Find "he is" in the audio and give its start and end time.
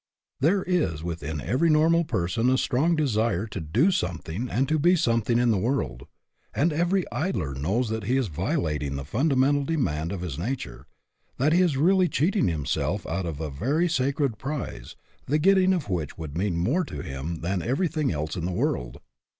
8.05-8.25, 11.53-11.77